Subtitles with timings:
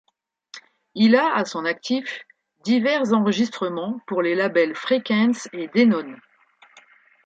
[0.95, 2.23] Il a à son actif
[2.63, 6.15] divers enregistrements pour les labels Frequenz et Denon.